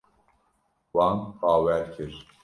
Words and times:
Wan 0.93 1.17
bawer 1.41 1.83
kir. 1.95 2.13